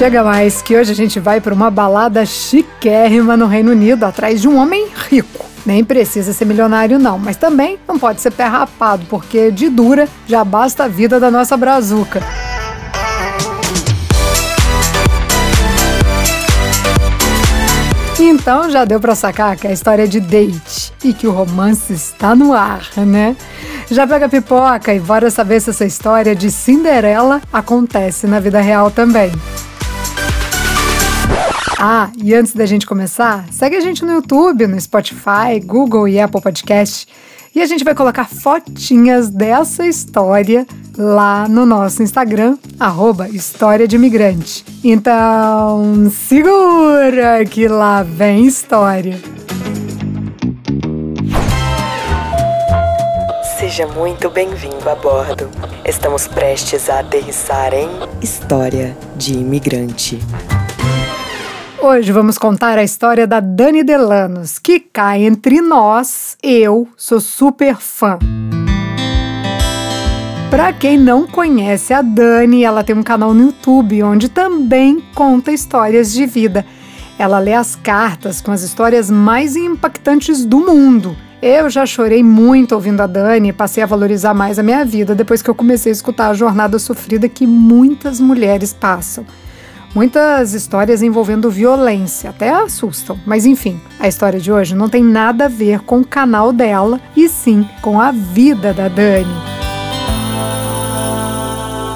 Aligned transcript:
Chega 0.00 0.24
mais 0.24 0.62
que 0.62 0.74
hoje 0.74 0.92
a 0.92 0.94
gente 0.94 1.20
vai 1.20 1.42
para 1.42 1.52
uma 1.52 1.70
balada 1.70 2.24
chiquérrima 2.24 3.36
no 3.36 3.46
Reino 3.46 3.72
Unido 3.72 4.04
atrás 4.04 4.40
de 4.40 4.48
um 4.48 4.56
homem 4.56 4.88
rico. 5.10 5.44
Nem 5.66 5.84
precisa 5.84 6.32
ser 6.32 6.46
milionário, 6.46 6.98
não, 6.98 7.18
mas 7.18 7.36
também 7.36 7.78
não 7.86 7.98
pode 7.98 8.22
ser 8.22 8.30
pé 8.30 8.44
rapado, 8.44 9.04
porque 9.10 9.50
de 9.50 9.68
dura 9.68 10.08
já 10.26 10.42
basta 10.42 10.84
a 10.84 10.88
vida 10.88 11.20
da 11.20 11.30
nossa 11.30 11.54
brazuca. 11.54 12.22
Então 18.18 18.70
já 18.70 18.86
deu 18.86 18.98
para 18.98 19.14
sacar 19.14 19.54
que 19.58 19.66
a 19.66 19.72
história 19.72 20.04
é 20.04 20.06
de 20.06 20.18
date 20.18 20.94
e 21.04 21.12
que 21.12 21.26
o 21.26 21.30
romance 21.30 21.92
está 21.92 22.34
no 22.34 22.54
ar, 22.54 22.88
né? 22.96 23.36
Já 23.90 24.06
pega 24.06 24.30
pipoca 24.30 24.94
e 24.94 24.98
bora 24.98 25.30
saber 25.30 25.60
se 25.60 25.68
essa 25.68 25.84
história 25.84 26.34
de 26.34 26.50
Cinderela 26.50 27.42
acontece 27.52 28.26
na 28.26 28.40
vida 28.40 28.62
real 28.62 28.90
também. 28.90 29.30
Ah, 31.82 32.10
e 32.22 32.34
antes 32.34 32.52
da 32.52 32.66
gente 32.66 32.84
começar, 32.84 33.46
segue 33.50 33.74
a 33.74 33.80
gente 33.80 34.04
no 34.04 34.12
YouTube, 34.12 34.66
no 34.66 34.78
Spotify, 34.78 35.58
Google 35.64 36.06
e 36.06 36.20
Apple 36.20 36.42
Podcast. 36.42 37.08
E 37.54 37.62
a 37.62 37.64
gente 37.64 37.82
vai 37.82 37.94
colocar 37.94 38.28
fotinhas 38.28 39.30
dessa 39.30 39.86
história 39.86 40.66
lá 40.98 41.48
no 41.48 41.64
nosso 41.64 42.02
Instagram, 42.02 42.58
arroba 42.78 43.30
História 43.30 43.88
de 43.88 43.96
Imigrante. 43.96 44.62
Então, 44.84 46.10
segura 46.10 47.46
que 47.46 47.66
lá 47.66 48.02
vem 48.02 48.44
história. 48.44 49.18
Seja 53.58 53.86
muito 53.86 54.28
bem-vindo 54.28 54.86
a 54.86 54.94
bordo. 54.96 55.48
Estamos 55.86 56.28
prestes 56.28 56.90
a 56.90 57.00
aterrissar 57.00 57.72
em 57.72 57.88
História 58.20 58.94
de 59.16 59.32
Imigrante. 59.32 60.18
Hoje 61.82 62.12
vamos 62.12 62.36
contar 62.36 62.76
a 62.76 62.84
história 62.84 63.26
da 63.26 63.40
Dani 63.40 63.82
Delanos, 63.82 64.58
que 64.58 64.78
cai 64.78 65.24
entre 65.24 65.62
nós. 65.62 66.36
Eu 66.42 66.86
sou 66.94 67.18
super 67.18 67.76
fã. 67.76 68.18
Para 70.50 70.74
quem 70.74 70.98
não 70.98 71.26
conhece 71.26 71.94
a 71.94 72.02
Dani, 72.02 72.64
ela 72.64 72.84
tem 72.84 72.94
um 72.94 73.02
canal 73.02 73.32
no 73.32 73.44
YouTube 73.44 74.02
onde 74.02 74.28
também 74.28 75.02
conta 75.14 75.52
histórias 75.52 76.12
de 76.12 76.26
vida. 76.26 76.66
Ela 77.18 77.38
lê 77.38 77.54
as 77.54 77.74
cartas 77.74 78.42
com 78.42 78.52
as 78.52 78.60
histórias 78.60 79.10
mais 79.10 79.56
impactantes 79.56 80.44
do 80.44 80.58
mundo. 80.60 81.16
Eu 81.40 81.70
já 81.70 81.86
chorei 81.86 82.22
muito 82.22 82.74
ouvindo 82.74 83.00
a 83.00 83.06
Dani 83.06 83.48
e 83.48 83.54
passei 83.54 83.82
a 83.82 83.86
valorizar 83.86 84.34
mais 84.34 84.58
a 84.58 84.62
minha 84.62 84.84
vida 84.84 85.14
depois 85.14 85.40
que 85.40 85.48
eu 85.48 85.54
comecei 85.54 85.90
a 85.90 85.94
escutar 85.94 86.28
a 86.28 86.34
jornada 86.34 86.78
sofrida 86.78 87.26
que 87.26 87.46
muitas 87.46 88.20
mulheres 88.20 88.74
passam. 88.74 89.24
Muitas 89.94 90.54
histórias 90.54 91.02
envolvendo 91.02 91.50
violência 91.50 92.30
até 92.30 92.50
assustam, 92.50 93.18
mas 93.26 93.44
enfim, 93.44 93.80
a 93.98 94.06
história 94.06 94.38
de 94.38 94.52
hoje 94.52 94.74
não 94.74 94.88
tem 94.88 95.02
nada 95.02 95.46
a 95.46 95.48
ver 95.48 95.80
com 95.80 95.98
o 95.98 96.06
canal 96.06 96.52
dela 96.52 97.00
e 97.16 97.28
sim 97.28 97.68
com 97.82 98.00
a 98.00 98.12
vida 98.12 98.72
da 98.72 98.86
Dani. 98.86 99.26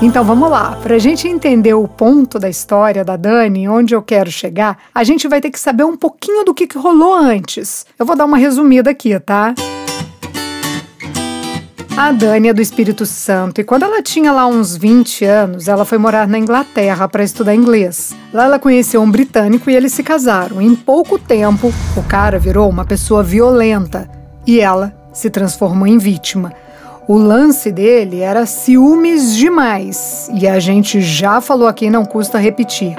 Então 0.03 0.25
vamos 0.25 0.51
lá, 0.51 0.77
para 0.83 0.97
a 0.97 0.99
gente 0.99 1.29
entender 1.29 1.73
o 1.73 1.87
ponto 1.87 2.39
da 2.39 2.49
história 2.49 3.05
da 3.05 3.17
Dani, 3.17 3.69
onde 3.69 3.95
eu 3.95 4.03
quero 4.03 4.31
chegar, 4.31 4.77
a 4.93 5.05
gente 5.05 5.29
vai 5.29 5.41
ter 5.41 5.51
que 5.51 5.59
saber 5.59 5.85
um 5.85 5.97
pouquinho 5.97 6.45
do 6.45 6.53
que, 6.53 6.67
que 6.67 6.77
rolou 6.77 7.15
antes. 7.15 7.87
Eu 7.97 8.05
vou 8.05 8.17
dar 8.17 8.25
uma 8.25 8.37
resumida 8.37 8.91
aqui, 8.91 9.19
tá? 9.21 9.55
A 11.97 12.11
Dani 12.11 12.49
é 12.49 12.53
do 12.53 12.61
Espírito 12.61 13.07
Santo 13.07 13.61
e 13.61 13.65
quando 13.65 13.85
ela 13.85 14.03
tinha 14.03 14.33
lá 14.33 14.49
uns 14.49 14.77
20 14.77 15.25
anos, 15.25 15.69
ela 15.69 15.85
foi 15.85 15.97
morar 15.97 16.27
na 16.27 16.37
Inglaterra 16.37 17.07
para 17.07 17.23
estudar 17.23 17.55
inglês. 17.55 18.13
Lá 18.33 18.47
ela 18.47 18.59
conheceu 18.59 19.01
um 19.01 19.09
britânico 19.09 19.71
e 19.71 19.77
eles 19.77 19.93
se 19.93 20.03
casaram. 20.03 20.61
Em 20.61 20.75
pouco 20.75 21.21
tempo, 21.21 21.73
o 21.97 22.03
cara 22.03 22.37
virou 22.37 22.69
uma 22.69 22.85
pessoa 22.85 23.23
violenta 23.23 24.11
e 24.45 24.59
ela 24.61 24.93
se 25.13 25.31
transformou 25.31 25.87
em 25.87 25.97
vítima. 25.97 26.53
O 27.07 27.17
lance 27.17 27.71
dele 27.71 28.23
era 28.23 28.45
ciúmes 28.45 29.37
demais 29.37 30.29
e 30.35 30.49
a 30.49 30.59
gente 30.59 31.01
já 31.01 31.41
falou 31.41 31.69
aqui, 31.69 31.89
não 31.89 32.05
custa 32.05 32.39
repetir. 32.39 32.97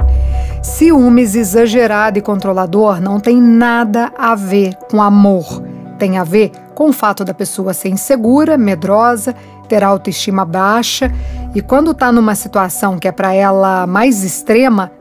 Ciúmes 0.63 1.35
exagerado 1.35 2.17
e 2.17 2.21
controlador 2.21 3.01
não 3.01 3.19
tem 3.19 3.41
nada 3.41 4.13
a 4.17 4.35
ver 4.35 4.73
com 4.89 5.01
amor. 5.01 5.61
Tem 5.99 6.17
a 6.17 6.23
ver 6.23 6.51
com 6.75 6.89
o 6.89 6.93
fato 6.93 7.23
da 7.23 7.33
pessoa 7.33 7.73
ser 7.73 7.89
insegura, 7.89 8.57
medrosa, 8.57 9.33
ter 9.67 9.83
autoestima 9.83 10.45
baixa 10.45 11.11
e 11.55 11.61
quando 11.61 11.91
está 11.91 12.11
numa 12.11 12.35
situação 12.35 12.99
que 12.99 13.07
é 13.07 13.11
para 13.11 13.33
ela 13.33 13.87
mais 13.87 14.23
extrema, 14.23 14.91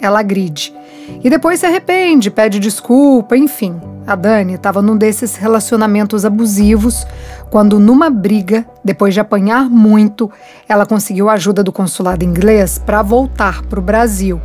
ela 0.00 0.20
agride. 0.20 0.74
E 1.22 1.30
depois 1.30 1.60
se 1.60 1.66
arrepende, 1.66 2.30
pede 2.30 2.58
desculpa, 2.58 3.36
enfim. 3.36 3.80
A 4.06 4.14
Dani 4.16 4.54
estava 4.54 4.82
num 4.82 4.96
desses 4.96 5.36
relacionamentos 5.36 6.24
abusivos 6.24 7.06
quando, 7.48 7.78
numa 7.78 8.10
briga, 8.10 8.64
depois 8.84 9.14
de 9.14 9.20
apanhar 9.20 9.68
muito, 9.68 10.30
ela 10.68 10.86
conseguiu 10.86 11.28
a 11.28 11.34
ajuda 11.34 11.62
do 11.62 11.72
consulado 11.72 12.24
inglês 12.24 12.78
para 12.78 13.02
voltar 13.02 13.62
para 13.62 13.78
o 13.78 13.82
Brasil. 13.82 14.40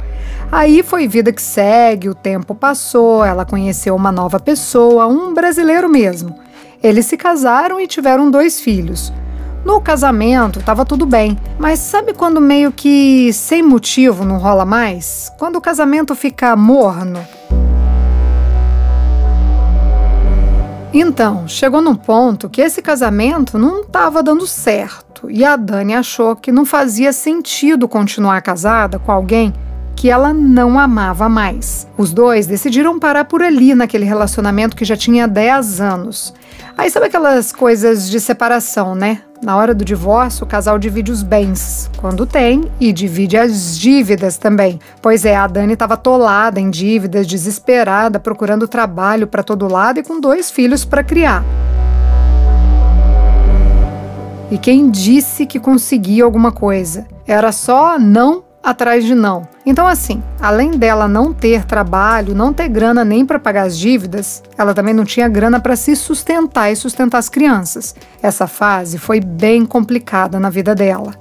Aí 0.51 0.83
foi 0.83 1.07
vida 1.07 1.31
que 1.31 1.41
segue, 1.41 2.09
o 2.09 2.15
tempo 2.15 2.53
passou, 2.53 3.23
ela 3.23 3.45
conheceu 3.45 3.95
uma 3.95 4.11
nova 4.11 4.39
pessoa, 4.39 5.07
um 5.07 5.33
brasileiro 5.33 5.89
mesmo. 5.89 6.44
Eles 6.85 7.07
se 7.07 7.17
casaram 7.17 7.79
e 7.79 7.87
tiveram 7.87 8.29
dois 8.29 8.61
filhos. 8.61 9.11
No 9.65 9.81
casamento 9.81 10.59
estava 10.59 10.85
tudo 10.85 11.03
bem, 11.03 11.35
mas 11.57 11.79
sabe 11.79 12.13
quando 12.13 12.39
meio 12.39 12.71
que 12.71 13.33
sem 13.33 13.63
motivo 13.63 14.23
não 14.23 14.37
rola 14.37 14.65
mais? 14.65 15.31
Quando 15.39 15.55
o 15.55 15.61
casamento 15.61 16.13
fica 16.13 16.55
morno? 16.55 17.25
Então, 20.93 21.47
chegou 21.47 21.81
num 21.81 21.95
ponto 21.95 22.47
que 22.47 22.61
esse 22.61 22.83
casamento 22.83 23.57
não 23.57 23.81
estava 23.81 24.21
dando 24.21 24.45
certo 24.45 25.27
e 25.27 25.43
a 25.43 25.55
Dani 25.55 25.95
achou 25.95 26.35
que 26.35 26.51
não 26.51 26.65
fazia 26.65 27.11
sentido 27.11 27.87
continuar 27.87 28.39
casada 28.43 28.99
com 28.99 29.11
alguém 29.11 29.51
que 29.95 30.09
ela 30.09 30.33
não 30.33 30.77
amava 30.77 31.29
mais. 31.29 31.87
Os 31.97 32.11
dois 32.11 32.45
decidiram 32.45 32.99
parar 32.99 33.25
por 33.25 33.41
ali 33.41 33.73
naquele 33.73 34.05
relacionamento 34.05 34.75
que 34.75 34.85
já 34.85 34.97
tinha 34.97 35.27
10 35.27 35.79
anos. 35.81 36.33
Aí 36.77 36.89
sabe 36.89 37.05
aquelas 37.05 37.51
coisas 37.51 38.09
de 38.09 38.19
separação, 38.19 38.93
né? 38.93 39.21
Na 39.41 39.55
hora 39.55 39.73
do 39.73 39.85
divórcio, 39.85 40.43
o 40.43 40.47
casal 40.47 40.79
divide 40.79 41.11
os 41.11 41.21
bens, 41.21 41.89
quando 41.97 42.25
tem, 42.25 42.69
e 42.79 42.91
divide 42.91 43.37
as 43.37 43.77
dívidas 43.77 44.37
também. 44.37 44.79
Pois 45.01 45.23
é, 45.23 45.35
a 45.35 45.47
Dani 45.47 45.73
estava 45.73 45.93
atolada 45.93 46.59
em 46.59 46.69
dívidas, 46.69 47.27
desesperada, 47.27 48.19
procurando 48.19 48.67
trabalho 48.67 49.27
para 49.27 49.43
todo 49.43 49.71
lado 49.71 49.99
e 49.99 50.03
com 50.03 50.19
dois 50.19 50.49
filhos 50.49 50.83
para 50.83 51.03
criar. 51.03 51.43
E 54.49 54.57
quem 54.57 54.89
disse 54.89 55.45
que 55.45 55.59
conseguia 55.59 56.23
alguma 56.23 56.51
coisa? 56.51 57.05
Era 57.27 57.51
só 57.51 57.97
não 57.99 58.44
atrás 58.65 59.05
de 59.05 59.13
não. 59.13 59.47
Então, 59.63 59.85
assim, 59.85 60.23
além 60.41 60.71
dela 60.71 61.07
não 61.07 61.31
ter 61.31 61.63
trabalho, 61.65 62.33
não 62.33 62.51
ter 62.51 62.67
grana 62.67 63.05
nem 63.05 63.23
para 63.23 63.39
pagar 63.39 63.67
as 63.67 63.77
dívidas, 63.77 64.41
ela 64.57 64.73
também 64.73 64.93
não 64.93 65.05
tinha 65.05 65.29
grana 65.29 65.59
para 65.59 65.75
se 65.75 65.95
sustentar 65.95 66.71
e 66.71 66.75
sustentar 66.75 67.19
as 67.19 67.29
crianças. 67.29 67.95
Essa 68.21 68.47
fase 68.47 68.97
foi 68.97 69.19
bem 69.19 69.65
complicada 69.65 70.39
na 70.39 70.49
vida 70.49 70.73
dela. 70.73 71.13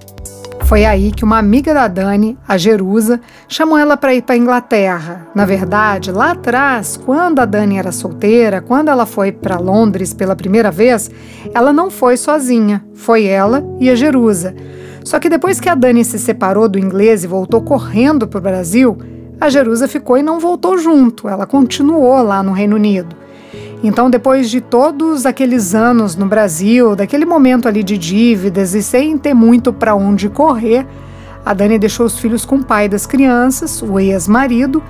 Foi 0.64 0.86
aí 0.86 1.12
que 1.12 1.24
uma 1.24 1.38
amiga 1.38 1.74
da 1.74 1.86
Dani, 1.86 2.38
a 2.48 2.56
Jerusa, 2.56 3.20
chamou 3.46 3.76
ela 3.76 3.98
para 3.98 4.14
ir 4.14 4.22
para 4.22 4.34
a 4.34 4.38
Inglaterra. 4.38 5.28
Na 5.34 5.44
verdade, 5.44 6.10
lá 6.10 6.30
atrás, 6.30 6.96
quando 6.96 7.40
a 7.40 7.44
Dani 7.44 7.76
era 7.76 7.92
solteira, 7.92 8.62
quando 8.62 8.88
ela 8.88 9.04
foi 9.04 9.30
para 9.30 9.58
Londres 9.58 10.14
pela 10.14 10.34
primeira 10.34 10.70
vez, 10.70 11.10
ela 11.54 11.70
não 11.70 11.90
foi 11.90 12.16
sozinha, 12.16 12.82
foi 12.94 13.26
ela 13.26 13.62
e 13.78 13.90
a 13.90 13.94
Jerusa. 13.94 14.54
Só 15.04 15.20
que 15.20 15.28
depois 15.28 15.60
que 15.60 15.68
a 15.68 15.74
Dani 15.74 16.04
se 16.04 16.18
separou 16.18 16.66
do 16.68 16.78
inglês 16.78 17.22
e 17.22 17.26
voltou 17.26 17.60
correndo 17.60 18.26
para 18.26 18.38
o 18.38 18.42
Brasil, 18.42 18.96
a 19.38 19.50
Jerusa 19.50 19.86
ficou 19.86 20.16
e 20.16 20.22
não 20.22 20.40
voltou 20.40 20.78
junto, 20.78 21.28
ela 21.28 21.46
continuou 21.46 22.22
lá 22.22 22.42
no 22.42 22.52
Reino 22.52 22.76
Unido. 22.76 23.14
Então, 23.82 24.08
depois 24.08 24.48
de 24.48 24.62
todos 24.62 25.26
aqueles 25.26 25.74
anos 25.74 26.16
no 26.16 26.24
Brasil, 26.24 26.96
daquele 26.96 27.26
momento 27.26 27.68
ali 27.68 27.82
de 27.82 27.98
dívidas 27.98 28.74
e 28.74 28.82
sem 28.82 29.18
ter 29.18 29.34
muito 29.34 29.74
para 29.74 29.94
onde 29.94 30.30
correr, 30.30 30.86
a 31.44 31.52
Dani 31.52 31.78
deixou 31.78 32.06
os 32.06 32.18
filhos 32.18 32.46
com 32.46 32.56
o 32.56 32.64
pai 32.64 32.88
das 32.88 33.04
crianças, 33.06 33.82
o 33.82 34.00
ex-marido, 34.00 34.82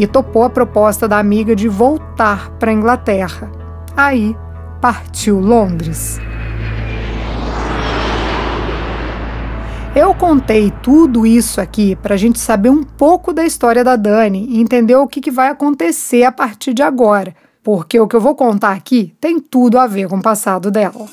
e 0.00 0.06
topou 0.06 0.42
a 0.42 0.50
proposta 0.50 1.06
da 1.06 1.18
amiga 1.18 1.54
de 1.54 1.68
voltar 1.68 2.50
para 2.58 2.72
a 2.72 2.74
Inglaterra. 2.74 3.52
Aí 3.96 4.34
partiu 4.80 5.38
Londres. 5.38 6.18
Eu 9.94 10.14
contei 10.14 10.72
tudo 10.82 11.26
isso 11.26 11.60
aqui 11.60 11.96
para 11.96 12.14
a 12.14 12.16
gente 12.16 12.38
saber 12.38 12.70
um 12.70 12.82
pouco 12.82 13.32
da 13.32 13.44
história 13.44 13.82
da 13.82 13.96
Dani 13.96 14.46
e 14.48 14.60
entender 14.60 14.94
o 14.94 15.08
que, 15.08 15.20
que 15.20 15.32
vai 15.32 15.48
acontecer 15.48 16.22
a 16.22 16.30
partir 16.30 16.72
de 16.72 16.80
agora, 16.80 17.34
porque 17.60 17.98
o 17.98 18.06
que 18.06 18.14
eu 18.14 18.20
vou 18.20 18.36
contar 18.36 18.70
aqui 18.70 19.12
tem 19.20 19.40
tudo 19.40 19.78
a 19.78 19.88
ver 19.88 20.08
com 20.08 20.18
o 20.18 20.22
passado 20.22 20.70
dela. 20.70 21.06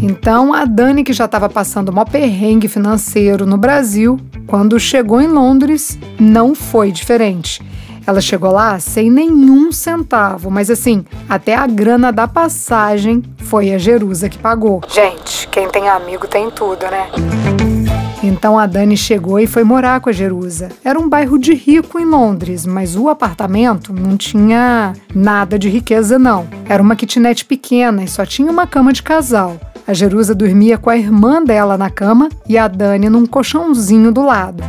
Então 0.00 0.54
a 0.54 0.64
Dani, 0.64 1.02
que 1.02 1.12
já 1.12 1.24
estava 1.24 1.48
passando 1.48 1.90
um 1.90 2.04
perrengue 2.04 2.68
financeiro 2.68 3.44
no 3.44 3.58
Brasil, 3.58 4.16
quando 4.46 4.78
chegou 4.78 5.20
em 5.20 5.26
Londres, 5.26 5.98
não 6.18 6.54
foi 6.54 6.92
diferente. 6.92 7.60
Ela 8.10 8.20
chegou 8.20 8.50
lá 8.50 8.80
sem 8.80 9.08
nenhum 9.08 9.70
centavo, 9.70 10.50
mas 10.50 10.68
assim, 10.68 11.04
até 11.28 11.54
a 11.54 11.64
grana 11.64 12.10
da 12.10 12.26
passagem 12.26 13.22
foi 13.38 13.72
a 13.72 13.78
Jerusa 13.78 14.28
que 14.28 14.36
pagou. 14.36 14.80
Gente, 14.88 15.46
quem 15.46 15.68
tem 15.68 15.88
amigo 15.88 16.26
tem 16.26 16.50
tudo, 16.50 16.82
né? 16.86 17.08
Então 18.20 18.58
a 18.58 18.66
Dani 18.66 18.96
chegou 18.96 19.38
e 19.38 19.46
foi 19.46 19.62
morar 19.62 20.00
com 20.00 20.08
a 20.08 20.12
Jerusa. 20.12 20.70
Era 20.84 20.98
um 20.98 21.08
bairro 21.08 21.38
de 21.38 21.54
rico 21.54 22.00
em 22.00 22.04
Londres, 22.04 22.66
mas 22.66 22.96
o 22.96 23.08
apartamento 23.08 23.92
não 23.92 24.16
tinha 24.16 24.92
nada 25.14 25.56
de 25.56 25.68
riqueza, 25.68 26.18
não. 26.18 26.48
Era 26.68 26.82
uma 26.82 26.96
kitnet 26.96 27.44
pequena 27.44 28.02
e 28.02 28.08
só 28.08 28.26
tinha 28.26 28.50
uma 28.50 28.66
cama 28.66 28.92
de 28.92 29.04
casal. 29.04 29.56
A 29.86 29.94
Jerusa 29.94 30.34
dormia 30.34 30.76
com 30.76 30.90
a 30.90 30.96
irmã 30.96 31.40
dela 31.44 31.78
na 31.78 31.88
cama 31.88 32.28
e 32.48 32.58
a 32.58 32.66
Dani 32.66 33.08
num 33.08 33.24
colchãozinho 33.24 34.10
do 34.10 34.26
lado. 34.26 34.64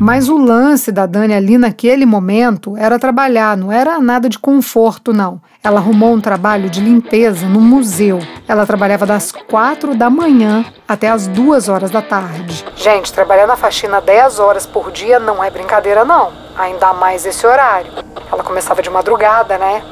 Mas 0.00 0.30
o 0.30 0.38
lance 0.38 0.90
da 0.90 1.04
Dani 1.04 1.34
ali 1.34 1.58
naquele 1.58 2.06
momento 2.06 2.74
era 2.74 2.98
trabalhar, 2.98 3.54
não 3.54 3.70
era 3.70 4.00
nada 4.00 4.30
de 4.30 4.38
conforto, 4.38 5.12
não. 5.12 5.38
Ela 5.62 5.78
arrumou 5.78 6.14
um 6.14 6.20
trabalho 6.22 6.70
de 6.70 6.80
limpeza 6.80 7.46
no 7.46 7.60
museu. 7.60 8.18
Ela 8.48 8.64
trabalhava 8.64 9.04
das 9.04 9.30
quatro 9.30 9.94
da 9.94 10.08
manhã 10.08 10.64
até 10.88 11.10
as 11.10 11.26
duas 11.26 11.68
horas 11.68 11.90
da 11.90 12.00
tarde. 12.00 12.64
Gente, 12.76 13.12
trabalhar 13.12 13.46
na 13.46 13.56
faxina 13.56 14.00
10 14.00 14.38
horas 14.38 14.64
por 14.64 14.90
dia 14.90 15.20
não 15.20 15.44
é 15.44 15.50
brincadeira, 15.50 16.02
não. 16.02 16.32
Ainda 16.56 16.94
mais 16.94 17.26
esse 17.26 17.46
horário. 17.46 17.92
Ela 18.32 18.42
começava 18.42 18.80
de 18.80 18.88
madrugada, 18.88 19.58
né? 19.58 19.82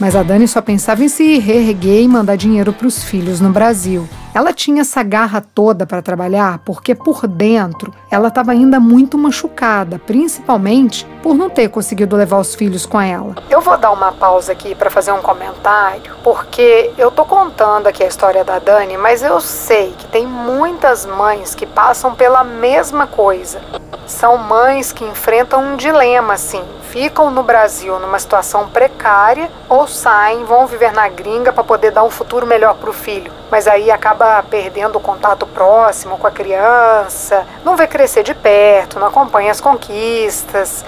Mas 0.00 0.16
a 0.16 0.22
Dani 0.22 0.48
só 0.48 0.62
pensava 0.62 1.04
em 1.04 1.08
se 1.08 1.38
reerguer 1.38 2.00
e 2.00 2.08
mandar 2.08 2.36
dinheiro 2.36 2.72
para 2.72 2.86
os 2.86 3.04
filhos 3.04 3.42
no 3.42 3.50
Brasil. 3.50 4.08
Ela 4.34 4.52
tinha 4.54 4.80
essa 4.80 5.02
garra 5.02 5.42
toda 5.42 5.86
para 5.86 6.00
trabalhar 6.00 6.58
porque 6.64 6.94
por 6.94 7.26
dentro 7.26 7.92
ela 8.10 8.28
estava 8.28 8.52
ainda 8.52 8.80
muito 8.80 9.18
machucada, 9.18 9.98
principalmente 9.98 11.06
por 11.22 11.34
não 11.34 11.50
ter 11.50 11.68
conseguido 11.68 12.16
levar 12.16 12.38
os 12.38 12.54
filhos 12.54 12.86
com 12.86 12.98
ela. 12.98 13.34
Eu 13.50 13.60
vou 13.60 13.76
dar 13.76 13.90
uma 13.90 14.10
pausa 14.10 14.52
aqui 14.52 14.74
para 14.74 14.88
fazer 14.88 15.12
um 15.12 15.20
comentário, 15.20 16.14
porque 16.24 16.92
eu 16.96 17.10
tô 17.10 17.26
contando 17.26 17.86
aqui 17.86 18.02
a 18.02 18.08
história 18.08 18.42
da 18.42 18.58
Dani, 18.58 18.96
mas 18.96 19.22
eu 19.22 19.38
sei 19.38 19.92
que 19.98 20.06
tem 20.06 20.26
muitas 20.26 21.04
mães 21.04 21.54
que 21.54 21.66
passam 21.66 22.14
pela 22.14 22.42
mesma 22.42 23.06
coisa. 23.06 23.60
São 24.06 24.36
mães 24.36 24.92
que 24.92 25.04
enfrentam 25.04 25.62
um 25.62 25.76
dilema 25.76 26.34
assim, 26.34 26.62
ficam 26.90 27.30
no 27.30 27.42
Brasil 27.42 27.98
numa 27.98 28.18
situação 28.18 28.68
precária 28.68 29.50
ou 29.68 29.86
saem, 29.86 30.44
vão 30.44 30.66
viver 30.66 30.92
na 30.92 31.08
gringa 31.08 31.52
para 31.52 31.64
poder 31.64 31.90
dar 31.90 32.02
um 32.02 32.10
futuro 32.10 32.46
melhor 32.46 32.74
para 32.74 32.90
o 32.90 32.92
filho, 32.92 33.32
mas 33.50 33.66
aí 33.66 33.90
acaba 33.90 34.21
perdendo 34.48 34.96
o 34.96 35.00
contato 35.00 35.46
próximo 35.46 36.16
com 36.16 36.26
a 36.26 36.30
criança, 36.30 37.44
não 37.64 37.76
vê 37.76 37.86
crescer 37.86 38.22
de 38.22 38.34
perto, 38.34 38.98
não 38.98 39.06
acompanha 39.06 39.50
as 39.50 39.60
conquistas. 39.60 40.84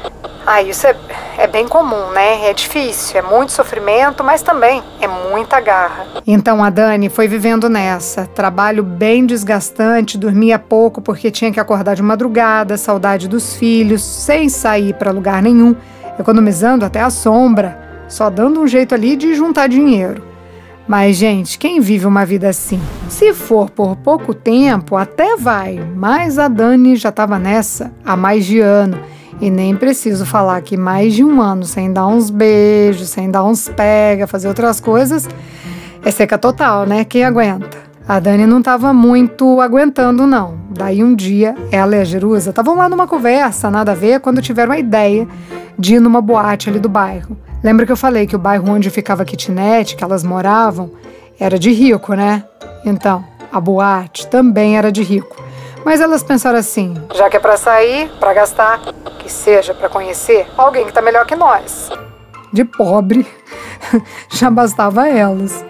Ah, 0.46 0.60
isso 0.60 0.86
é, 0.86 0.94
é 1.38 1.46
bem 1.46 1.66
comum, 1.66 2.10
né? 2.10 2.50
É 2.50 2.52
difícil, 2.52 3.18
é 3.18 3.22
muito 3.22 3.50
sofrimento, 3.52 4.22
mas 4.22 4.42
também 4.42 4.82
é 5.00 5.08
muita 5.08 5.58
garra. 5.58 6.06
Então 6.26 6.62
a 6.62 6.68
Dani 6.68 7.08
foi 7.08 7.26
vivendo 7.26 7.68
nessa. 7.68 8.26
Trabalho 8.26 8.82
bem 8.82 9.24
desgastante, 9.24 10.18
dormia 10.18 10.58
pouco 10.58 11.00
porque 11.00 11.30
tinha 11.30 11.50
que 11.50 11.58
acordar 11.58 11.94
de 11.94 12.02
madrugada, 12.02 12.76
saudade 12.76 13.26
dos 13.26 13.56
filhos, 13.56 14.02
sem 14.02 14.50
sair 14.50 14.92
para 14.94 15.10
lugar 15.10 15.42
nenhum, 15.42 15.74
economizando 16.18 16.84
até 16.84 17.00
a 17.00 17.08
sombra, 17.08 18.04
só 18.06 18.28
dando 18.28 18.60
um 18.60 18.66
jeito 18.66 18.94
ali 18.94 19.16
de 19.16 19.34
juntar 19.34 19.66
dinheiro. 19.66 20.33
Mas, 20.86 21.16
gente, 21.16 21.58
quem 21.58 21.80
vive 21.80 22.06
uma 22.06 22.26
vida 22.26 22.48
assim? 22.48 22.80
Se 23.08 23.32
for 23.32 23.70
por 23.70 23.96
pouco 23.96 24.34
tempo, 24.34 24.96
até 24.96 25.34
vai, 25.36 25.80
mas 25.96 26.38
a 26.38 26.46
Dani 26.46 26.94
já 26.94 27.08
estava 27.08 27.38
nessa 27.38 27.90
há 28.04 28.14
mais 28.14 28.44
de 28.44 28.60
ano 28.60 28.98
e 29.40 29.50
nem 29.50 29.74
preciso 29.74 30.26
falar 30.26 30.60
que 30.60 30.76
mais 30.76 31.14
de 31.14 31.24
um 31.24 31.40
ano 31.40 31.64
sem 31.64 31.90
dar 31.90 32.06
uns 32.06 32.28
beijos, 32.28 33.08
sem 33.08 33.30
dar 33.30 33.44
uns 33.44 33.68
pega, 33.68 34.26
fazer 34.26 34.48
outras 34.48 34.78
coisas, 34.78 35.26
é 36.04 36.10
seca 36.10 36.36
total, 36.36 36.84
né? 36.86 37.02
Quem 37.04 37.24
aguenta? 37.24 37.78
A 38.06 38.20
Dani 38.20 38.46
não 38.46 38.58
estava 38.58 38.92
muito 38.92 39.62
aguentando, 39.62 40.26
não. 40.26 40.58
Daí 40.68 41.02
um 41.02 41.14
dia, 41.14 41.54
ela 41.72 41.96
e 41.96 42.00
a 42.00 42.04
Jerusa 42.04 42.50
estavam 42.50 42.76
lá 42.76 42.90
numa 42.90 43.06
conversa, 43.06 43.70
nada 43.70 43.92
a 43.92 43.94
ver, 43.94 44.20
quando 44.20 44.42
tiveram 44.42 44.72
a 44.72 44.78
ideia 44.78 45.26
de 45.78 45.94
ir 45.94 46.00
numa 46.00 46.20
boate 46.20 46.68
ali 46.68 46.78
do 46.78 46.88
bairro. 46.88 47.34
Lembra 47.64 47.86
que 47.86 47.92
eu 47.92 47.96
falei 47.96 48.26
que 48.26 48.36
o 48.36 48.38
bairro 48.38 48.70
onde 48.70 48.90
ficava 48.90 49.22
a 49.22 49.24
kitnet, 49.24 49.96
que 49.96 50.04
elas 50.04 50.22
moravam, 50.22 50.90
era 51.40 51.58
de 51.58 51.72
rico, 51.72 52.12
né? 52.12 52.44
Então, 52.84 53.24
a 53.50 53.58
boate 53.58 54.26
também 54.26 54.76
era 54.76 54.92
de 54.92 55.02
rico. 55.02 55.34
Mas 55.82 55.98
elas 55.98 56.22
pensaram 56.22 56.58
assim: 56.58 56.94
já 57.14 57.30
que 57.30 57.38
é 57.38 57.40
para 57.40 57.56
sair, 57.56 58.10
para 58.20 58.34
gastar, 58.34 58.80
que 59.18 59.32
seja 59.32 59.72
para 59.72 59.88
conhecer 59.88 60.46
alguém 60.58 60.84
que 60.84 60.92
tá 60.92 61.00
melhor 61.00 61.24
que 61.24 61.34
nós. 61.34 61.90
De 62.52 62.66
pobre, 62.66 63.26
já 64.28 64.50
bastava 64.50 65.08
elas. 65.08 65.64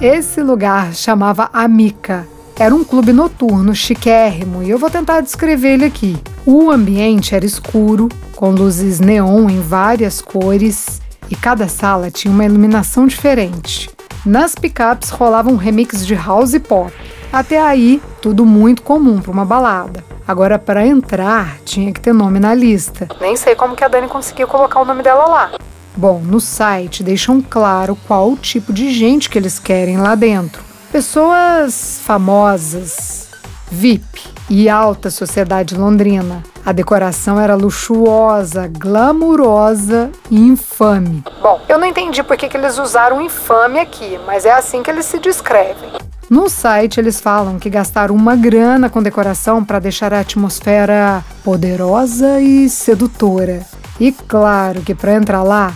Esse 0.00 0.40
lugar 0.40 0.94
chamava 0.94 1.50
Amica. 1.52 2.24
Era 2.56 2.72
um 2.72 2.84
clube 2.84 3.12
noturno 3.12 3.74
chiquérrimo 3.74 4.62
e 4.62 4.70
eu 4.70 4.78
vou 4.78 4.88
tentar 4.88 5.20
descrever 5.22 5.70
ele 5.70 5.86
aqui. 5.86 6.16
O 6.44 6.72
ambiente 6.72 7.36
era 7.36 7.46
escuro, 7.46 8.08
com 8.34 8.50
luzes 8.50 8.98
neon 8.98 9.48
em 9.48 9.60
várias 9.60 10.20
cores 10.20 11.00
e 11.30 11.36
cada 11.36 11.68
sala 11.68 12.10
tinha 12.10 12.34
uma 12.34 12.44
iluminação 12.44 13.06
diferente. 13.06 13.88
Nas 14.26 14.56
picapes 14.56 15.10
rolavam 15.10 15.52
um 15.52 15.56
remix 15.56 16.04
de 16.04 16.16
house 16.16 16.52
e 16.52 16.58
pop. 16.58 16.92
Até 17.32 17.62
aí, 17.62 18.02
tudo 18.20 18.44
muito 18.44 18.82
comum 18.82 19.20
para 19.20 19.30
uma 19.30 19.44
balada. 19.44 20.04
Agora, 20.26 20.58
para 20.58 20.84
entrar, 20.84 21.58
tinha 21.64 21.92
que 21.92 22.00
ter 22.00 22.12
nome 22.12 22.40
na 22.40 22.54
lista. 22.54 23.08
Nem 23.20 23.36
sei 23.36 23.54
como 23.54 23.76
que 23.76 23.84
a 23.84 23.88
Dani 23.88 24.08
conseguiu 24.08 24.48
colocar 24.48 24.80
o 24.80 24.84
nome 24.84 25.04
dela 25.04 25.26
lá. 25.26 25.52
Bom, 25.96 26.20
no 26.24 26.40
site 26.40 27.04
deixam 27.04 27.40
claro 27.40 27.96
qual 28.08 28.32
o 28.32 28.36
tipo 28.36 28.72
de 28.72 28.92
gente 28.92 29.30
que 29.30 29.38
eles 29.38 29.60
querem 29.60 29.96
lá 29.96 30.16
dentro. 30.16 30.60
Pessoas 30.90 32.00
famosas, 32.04 33.28
VIP 33.70 34.32
e 34.52 34.68
alta 34.68 35.08
sociedade 35.08 35.74
londrina. 35.74 36.42
A 36.62 36.72
decoração 36.72 37.40
era 37.40 37.54
luxuosa, 37.54 38.68
glamurosa 38.68 40.10
e 40.30 40.38
infame. 40.38 41.24
Bom, 41.40 41.58
eu 41.66 41.78
não 41.78 41.86
entendi 41.86 42.22
por 42.22 42.36
que, 42.36 42.50
que 42.50 42.56
eles 42.58 42.76
usaram 42.76 43.22
infame 43.22 43.80
aqui, 43.80 44.20
mas 44.26 44.44
é 44.44 44.52
assim 44.52 44.82
que 44.82 44.90
eles 44.90 45.06
se 45.06 45.18
descrevem. 45.18 45.90
No 46.28 46.50
site 46.50 47.00
eles 47.00 47.18
falam 47.18 47.58
que 47.58 47.70
gastaram 47.70 48.14
uma 48.14 48.36
grana 48.36 48.90
com 48.90 49.02
decoração 49.02 49.64
para 49.64 49.78
deixar 49.78 50.12
a 50.12 50.20
atmosfera 50.20 51.24
poderosa 51.42 52.38
e 52.38 52.68
sedutora. 52.68 53.62
E 53.98 54.12
claro 54.12 54.82
que 54.82 54.94
para 54.94 55.14
entrar 55.14 55.42
lá 55.42 55.72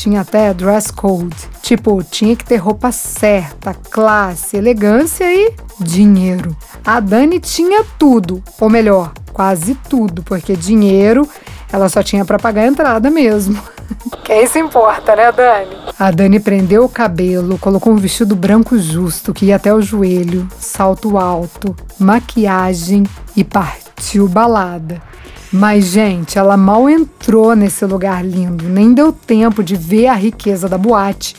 tinha 0.00 0.22
até 0.22 0.54
dress 0.54 0.90
code. 0.90 1.36
Tipo, 1.62 2.02
tinha 2.02 2.34
que 2.34 2.44
ter 2.44 2.56
roupa 2.56 2.90
certa, 2.90 3.74
classe, 3.74 4.56
elegância 4.56 5.24
e 5.30 5.54
dinheiro. 5.78 6.56
A 6.84 7.00
Dani 7.00 7.38
tinha 7.38 7.84
tudo, 7.98 8.42
ou 8.58 8.70
melhor, 8.70 9.12
quase 9.32 9.74
tudo, 9.74 10.22
porque 10.22 10.56
dinheiro 10.56 11.28
ela 11.70 11.88
só 11.88 12.02
tinha 12.02 12.24
para 12.24 12.38
pagar 12.38 12.62
a 12.62 12.66
entrada 12.66 13.10
mesmo. 13.10 13.60
Quem 14.24 14.46
se 14.46 14.58
importa, 14.58 15.14
né, 15.14 15.30
Dani? 15.32 15.76
A 15.98 16.10
Dani 16.10 16.40
prendeu 16.40 16.84
o 16.84 16.88
cabelo, 16.88 17.58
colocou 17.58 17.92
um 17.92 17.96
vestido 17.96 18.34
branco 18.34 18.78
justo 18.78 19.34
que 19.34 19.46
ia 19.46 19.56
até 19.56 19.74
o 19.74 19.82
joelho, 19.82 20.48
salto 20.58 21.18
alto, 21.18 21.76
maquiagem 21.98 23.04
e 23.36 23.44
partiu 23.44 24.26
balada. 24.28 25.09
Mas, 25.52 25.86
gente, 25.86 26.38
ela 26.38 26.56
mal 26.56 26.88
entrou 26.88 27.56
nesse 27.56 27.84
lugar 27.84 28.24
lindo, 28.24 28.68
nem 28.68 28.94
deu 28.94 29.12
tempo 29.12 29.64
de 29.64 29.74
ver 29.74 30.06
a 30.06 30.14
riqueza 30.14 30.68
da 30.68 30.78
boate 30.78 31.34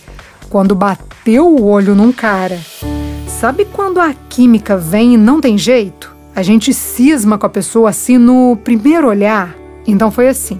quando 0.50 0.76
bateu 0.76 1.48
o 1.48 1.64
olho 1.66 1.96
num 1.96 2.12
cara. 2.12 2.60
Sabe 3.28 3.66
quando 3.66 4.00
a 4.00 4.14
química 4.14 4.78
vem 4.78 5.14
e 5.14 5.18
não 5.18 5.40
tem 5.40 5.58
jeito? 5.58 6.14
A 6.36 6.44
gente 6.44 6.74
cisma 6.74 7.38
com 7.38 7.46
a 7.46 7.50
pessoa 7.50 7.90
assim 7.90 8.18
no 8.18 8.58
primeiro 8.64 9.08
olhar. 9.08 9.56
Então 9.88 10.12
foi 10.12 10.28
assim. 10.28 10.60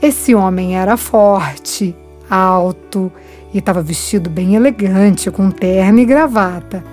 Esse 0.00 0.34
homem 0.34 0.76
era 0.76 0.96
forte, 0.96 1.96
alto 2.28 3.10
e 3.54 3.58
estava 3.58 3.82
vestido 3.82 4.28
bem 4.28 4.54
elegante, 4.54 5.30
com 5.30 5.50
terno 5.50 5.98
e 5.98 6.04
gravata. 6.04 6.84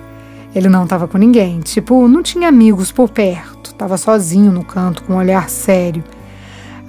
Ele 0.53 0.70
não 0.70 0.84
estava 0.84 1.08
com 1.08 1.18
ninguém, 1.18 1.60
tipo, 1.60 2.08
não 2.08 2.24
tinha 2.24 2.48
amigos 2.48 2.91
por 2.91 3.10
perto, 3.10 3.59
estava 3.80 3.96
sozinho 3.96 4.52
no 4.52 4.62
canto 4.62 5.04
com 5.04 5.14
um 5.14 5.18
olhar 5.18 5.50
sério. 5.50 6.04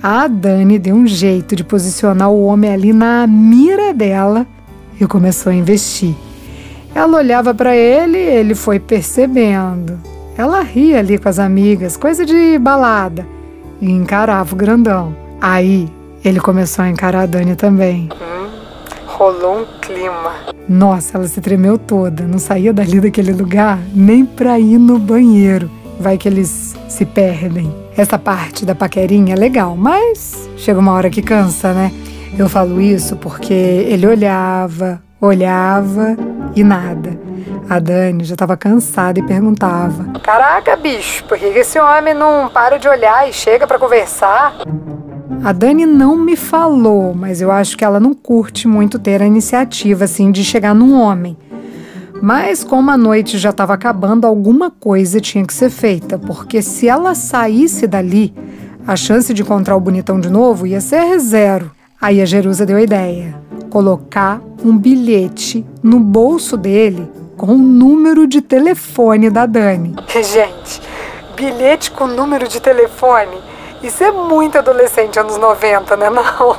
A 0.03 0.27
Dani 0.27 0.77
deu 0.77 0.97
um 0.97 1.07
jeito 1.07 1.55
de 1.55 1.63
posicionar 1.63 2.31
o 2.31 2.45
homem 2.45 2.73
ali 2.73 2.93
na 2.93 3.29
mira 3.29 3.95
dela 3.95 4.45
e 5.01 5.07
começou 5.07 5.53
a 5.53 5.55
investir. 5.55 6.17
Ela 6.93 7.19
olhava 7.19 7.55
para 7.55 7.77
ele, 7.77 8.19
ele 8.19 8.57
foi 8.57 8.81
percebendo. 8.81 10.01
Ela 10.37 10.63
ria 10.63 10.99
ali 10.99 11.17
com 11.17 11.29
as 11.29 11.39
amigas, 11.39 11.97
coisa 11.97 12.27
de 12.27 12.59
balada, 12.59 13.25
e 13.81 13.89
encarava 13.89 14.53
o 14.53 14.59
grandão. 14.59 15.15
Aí 15.41 15.89
ele 16.25 16.41
começou 16.41 16.85
a 16.85 16.91
encarar 16.91 17.23
a 17.23 17.27
Dani 17.27 17.55
também. 17.55 18.09
Hum, 18.21 18.49
rolou 19.07 19.61
um 19.61 19.67
clima. 19.81 20.33
Nossa, 20.69 21.19
ela 21.19 21.29
se 21.29 21.41
tremeu 21.41 21.79
toda, 21.79 22.25
não 22.25 22.41
saía 22.41 22.73
dali 22.73 23.01
daquele 23.01 23.33
lugar 23.33 23.79
nem 23.95 24.27
pra 24.27 24.59
ir 24.59 24.79
no 24.79 24.99
banheiro. 24.99 25.71
Vai 26.01 26.17
que 26.17 26.27
eles 26.27 26.75
se 26.89 27.05
perdem. 27.05 27.71
Essa 27.95 28.19
parte 28.19 28.65
da 28.65 28.75
paquerinha 28.75 29.35
é 29.35 29.37
legal, 29.37 29.77
mas 29.77 30.49
chega 30.57 30.81
uma 30.81 30.93
hora 30.93 31.11
que 31.11 31.21
cansa, 31.21 31.75
né? 31.75 31.93
Eu 32.39 32.49
falo 32.49 32.81
isso 32.81 33.17
porque 33.17 33.53
ele 33.53 34.07
olhava, 34.07 35.03
olhava 35.21 36.17
e 36.57 36.65
nada. 36.65 37.21
A 37.69 37.79
Dani 37.79 38.25
já 38.25 38.35
estava 38.35 38.57
cansada 38.57 39.21
e 39.21 39.23
perguntava: 39.23 40.19
Caraca, 40.21 40.75
bicho, 40.75 41.23
por 41.25 41.39
que 41.39 41.45
esse 41.45 41.79
homem 41.79 42.15
não 42.15 42.49
para 42.49 42.79
de 42.79 42.89
olhar 42.89 43.29
e 43.29 43.33
chega 43.35 43.67
para 43.67 43.79
conversar? 43.79 44.55
A 45.45 45.53
Dani 45.53 45.85
não 45.85 46.17
me 46.17 46.35
falou, 46.35 47.15
mas 47.15 47.43
eu 47.43 47.51
acho 47.51 47.77
que 47.77 47.85
ela 47.85 48.01
não 48.01 48.15
curte 48.15 48.67
muito 48.67 48.99
ter 48.99 49.21
a 49.21 49.27
iniciativa 49.27 50.05
assim 50.05 50.31
de 50.31 50.45
chegar 50.45 50.75
num 50.75 50.99
homem. 50.99 51.37
Mas 52.23 52.63
como 52.63 52.91
a 52.91 52.97
noite 52.97 53.39
já 53.39 53.51
estava 53.51 53.75
acabando, 53.75 54.27
alguma 54.27 54.71
coisa 54.71 55.21
tinha 55.21 55.45
que 55.45 55.55
ser 55.55 55.71
feita, 55.71 56.19
porque 56.19 56.61
se 56.61 56.87
ela 56.87 57.15
saísse 57.15 57.87
dali, 57.87 58.35
a 58.87 58.95
chance 58.95 59.33
de 59.33 59.43
encontrar 59.43 59.77
o 59.77 59.81
bonitão 59.81 60.21
de 60.21 60.29
novo 60.29 60.67
ia 60.67 60.81
ser 60.81 61.19
zero. 61.19 61.71
Aí 62.01 62.21
a 62.21 62.27
Jerusa 62.27 62.67
deu 62.67 62.77
a 62.77 62.83
ideia: 62.83 63.35
colocar 63.71 64.41
um 64.65 64.77
bilhete 64.77 65.65
no 65.83 65.99
bolso 65.99 66.57
dele 66.57 67.11
com 67.37 67.55
o 67.55 67.59
número 67.59 68.27
de 68.27 68.43
telefone 68.43 69.31
da 69.31 69.47
Dani. 69.47 69.95
Gente, 70.09 70.83
bilhete 71.35 71.91
com 71.91 72.07
número 72.07 72.47
de 72.47 72.61
telefone? 72.61 73.39
Isso 73.83 74.05
é 74.05 74.11
muito 74.11 74.59
adolescente 74.59 75.19
anos 75.19 75.39
90, 75.39 75.97
né? 75.97 76.11
Não. 76.11 76.57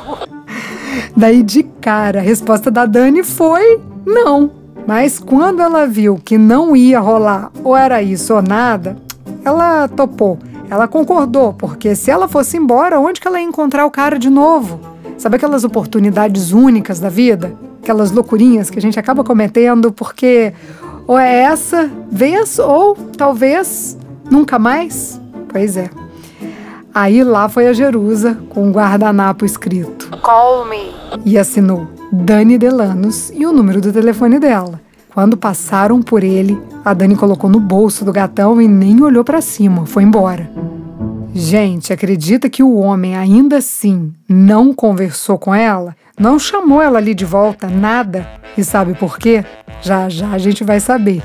Daí 1.16 1.44
de 1.44 1.62
cara, 1.62 2.20
a 2.20 2.24
resposta 2.24 2.72
da 2.72 2.86
Dani 2.86 3.24
foi 3.24 3.80
não. 4.06 4.61
Mas 4.88 5.20
quando 5.20 5.62
ela 5.62 5.86
viu 5.86 6.20
que 6.24 6.38
não 6.38 6.76
ia 6.76 7.00
rolar, 7.00 7.52
ou 7.64 7.76
era 7.76 8.02
isso 8.02 8.34
ou 8.34 8.42
nada, 8.42 8.98
ela 9.44 9.88
topou. 9.88 10.38
Ela 10.70 10.88
concordou, 10.88 11.54
porque 11.54 11.96
se 11.96 12.10
ela 12.10 12.28
fosse 12.28 12.58
embora, 12.58 13.00
onde 13.00 13.20
que 13.20 13.28
ela 13.28 13.40
ia 13.40 13.46
encontrar 13.46 13.86
o 13.86 13.92
cara 13.92 14.18
de 14.18 14.30
novo? 14.30 14.80
Sabe 15.18 15.36
aquelas 15.36 15.64
oportunidades 15.64 16.52
únicas 16.52 17.00
da 17.00 17.10
vida? 17.10 17.54
Aquelas 17.82 18.12
loucurinhas 18.12 18.70
que 18.70 18.80
a 18.80 18.82
gente 18.82 19.00
acaba 19.00 19.24
cometendo 19.24 19.92
porque 19.92 20.54
ou 21.06 21.18
é 21.18 21.42
essa 21.42 21.90
vez 22.10 22.58
ou 22.58 22.96
talvez 23.18 23.98
nunca 24.30 24.58
mais? 24.58 25.20
Pois 25.50 25.76
é. 25.76 25.90
Aí 26.94 27.24
lá 27.24 27.50
foi 27.50 27.68
a 27.68 27.74
Jerusa 27.74 28.38
com 28.50 28.68
um 28.68 28.72
guardanapo 28.72 29.46
escrito 29.46 30.10
Call 30.22 30.66
me 30.66 30.92
e 31.26 31.38
assinou 31.38 32.01
Dani 32.14 32.58
Delanos 32.58 33.32
e 33.34 33.46
o 33.46 33.54
número 33.54 33.80
do 33.80 33.94
telefone 33.94 34.38
dela. 34.38 34.82
Quando 35.14 35.38
passaram 35.38 36.02
por 36.02 36.24
ele, 36.24 36.60
a 36.84 36.94
Dani 36.94 37.16
colocou 37.16 37.50
no 37.50 37.60
bolso 37.60 38.04
do 38.04 38.12
gatão 38.12 38.62
e 38.62 38.68
nem 38.68 39.02
olhou 39.02 39.24
para 39.24 39.40
cima, 39.40 39.86
foi 39.86 40.04
embora. 40.04 40.52
Gente, 41.34 41.94
acredita 41.94 42.50
que 42.50 42.62
o 42.62 42.76
homem 42.76 43.16
ainda 43.16 43.58
assim 43.58 44.14
não 44.28 44.74
conversou 44.74 45.38
com 45.38 45.56
ela? 45.56 45.96
Não 46.20 46.38
chamou 46.38 46.82
ela 46.82 46.98
ali 46.98 47.14
de 47.14 47.24
volta, 47.24 47.70
nada. 47.70 48.28
E 48.58 48.64
sabe 48.64 48.94
por 48.94 49.18
quê? 49.18 49.46
Já 49.82 50.10
já 50.10 50.32
a 50.32 50.38
gente 50.38 50.66
vai 50.66 50.82
saber. 50.82 51.24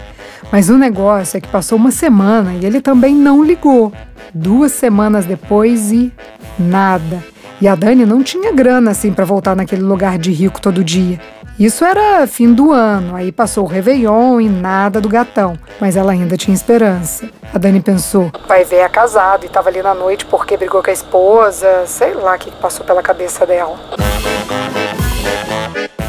Mas 0.53 0.71
o 0.71 0.79
negócio 0.79 1.37
é 1.37 1.41
que 1.41 1.49
passou 1.49 1.77
uma 1.77 1.91
semana 1.91 2.55
e 2.55 2.65
ele 2.65 2.81
também 2.81 3.15
não 3.15 3.43
ligou. 3.43 3.93
Duas 4.33 4.71
semanas 4.71 5.25
depois 5.25 5.91
e 5.91 6.13
nada. 6.57 7.25
E 7.61 7.67
a 7.67 7.75
Dani 7.75 8.05
não 8.05 8.23
tinha 8.23 8.53
grana 8.53 8.91
assim 8.91 9.13
para 9.13 9.25
voltar 9.25 9.57
naquele 9.57 9.83
lugar 9.83 10.19
de 10.19 10.31
rico 10.31 10.61
todo 10.61 10.85
dia. 10.85 11.19
Isso 11.59 11.87
era 11.87 12.27
fim 12.27 12.53
do 12.53 12.71
ano, 12.71 13.17
aí 13.17 13.33
passou 13.33 13.65
o 13.65 13.67
Réveillon 13.67 14.43
e 14.43 14.49
nada 14.49 15.01
do 15.01 15.09
gatão, 15.09 15.59
mas 15.81 15.97
ela 15.97 16.13
ainda 16.13 16.37
tinha 16.37 16.55
esperança. 16.55 17.27
A 17.55 17.57
Dani 17.57 17.81
pensou: 17.81 18.31
vai 18.47 18.63
ver 18.63 18.77
é 18.77 18.89
casado 18.91 19.45
e 19.45 19.47
estava 19.47 19.71
ali 19.71 19.81
na 19.81 19.95
noite 19.95 20.27
porque 20.27 20.55
brigou 20.55 20.83
com 20.83 20.91
a 20.91 20.93
esposa, 20.93 21.87
sei 21.87 22.13
lá 22.13 22.35
o 22.35 22.39
que 22.39 22.51
passou 22.51 22.85
pela 22.85 23.03
cabeça 23.03 23.47
dela. 23.47 23.79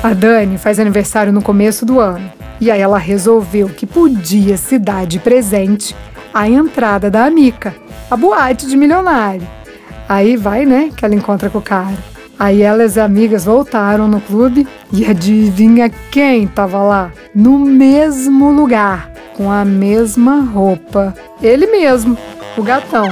A 0.03 0.13
Dani 0.13 0.57
faz 0.57 0.81
aniversário 0.81 1.31
no 1.31 1.41
começo 1.41 1.85
do 1.85 1.97
ano 1.97 2.29
e 2.59 2.69
aí 2.69 2.81
ela 2.81 2.97
resolveu 2.97 3.69
que 3.69 3.85
podia 3.85 4.57
se 4.57 4.77
dar 4.77 5.05
de 5.05 5.17
presente 5.17 5.95
a 6.33 6.49
entrada 6.49 7.09
da 7.09 7.23
Amica, 7.23 7.73
a 8.11 8.17
boate 8.17 8.67
de 8.67 8.75
milionário. 8.75 9.56
Aí 10.07 10.37
vai, 10.37 10.65
né, 10.65 10.91
que 10.95 11.03
ela 11.03 11.15
encontra 11.15 11.49
com 11.49 11.57
o 11.57 11.61
cara. 11.61 11.97
Aí 12.39 12.61
ela 12.61 12.83
e 12.83 12.85
as 12.85 12.97
amigas 12.97 13.45
voltaram 13.45 14.07
no 14.07 14.21
clube 14.21 14.67
e 14.91 15.05
adivinha 15.05 15.89
quem 16.11 16.47
tava 16.47 16.81
lá? 16.83 17.11
No 17.33 17.57
mesmo 17.57 18.51
lugar, 18.51 19.11
com 19.35 19.51
a 19.51 19.65
mesma 19.65 20.41
roupa. 20.41 21.15
Ele 21.41 21.65
mesmo, 21.65 22.15
o 22.55 22.61
gatão. 22.61 23.07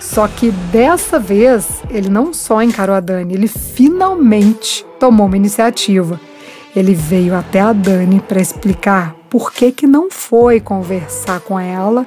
Só 0.00 0.26
que 0.26 0.50
dessa 0.72 1.18
vez 1.18 1.82
ele 1.90 2.08
não 2.08 2.34
só 2.34 2.60
encarou 2.60 2.94
a 2.94 3.00
Dani, 3.00 3.34
ele 3.34 3.48
finalmente 3.48 4.84
tomou 4.98 5.26
uma 5.26 5.36
iniciativa. 5.36 6.20
Ele 6.74 6.94
veio 6.94 7.34
até 7.34 7.60
a 7.60 7.72
Dani 7.72 8.20
para 8.20 8.40
explicar 8.40 9.14
por 9.30 9.52
que, 9.52 9.70
que 9.72 9.86
não 9.86 10.10
foi 10.10 10.60
conversar 10.60 11.40
com 11.40 11.58
ela 11.58 12.04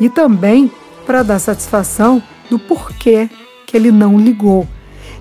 e 0.00 0.08
também 0.08 0.70
para 1.06 1.22
dar 1.22 1.38
satisfação 1.38 2.22
do 2.48 2.58
porquê 2.58 3.28
que 3.70 3.76
ele 3.76 3.92
não 3.92 4.18
ligou. 4.18 4.66